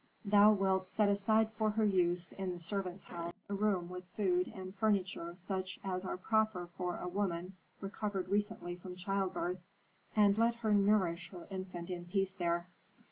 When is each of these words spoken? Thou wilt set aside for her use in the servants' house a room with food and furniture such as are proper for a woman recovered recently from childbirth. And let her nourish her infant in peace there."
Thou 0.25 0.51
wilt 0.51 0.87
set 0.87 1.09
aside 1.09 1.51
for 1.51 1.69
her 1.69 1.85
use 1.85 2.31
in 2.31 2.53
the 2.55 2.59
servants' 2.59 3.03
house 3.03 3.33
a 3.47 3.53
room 3.53 3.87
with 3.87 4.03
food 4.15 4.47
and 4.55 4.73
furniture 4.73 5.35
such 5.35 5.79
as 5.83 6.03
are 6.03 6.17
proper 6.17 6.65
for 6.75 6.97
a 6.97 7.07
woman 7.07 7.53
recovered 7.81 8.27
recently 8.27 8.75
from 8.75 8.95
childbirth. 8.95 9.59
And 10.15 10.39
let 10.39 10.55
her 10.55 10.73
nourish 10.73 11.29
her 11.29 11.45
infant 11.51 11.91
in 11.91 12.05
peace 12.05 12.33
there." 12.33 12.65